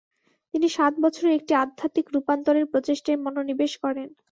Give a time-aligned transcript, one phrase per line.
[0.53, 4.07] তিনি সাত বছরের একটি আধ্যাত্বিক রূপান্তরের প্রচেষ্টায় মনোনিবেশ করেন।